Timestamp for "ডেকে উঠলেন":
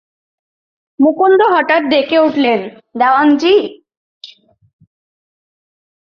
1.91-2.59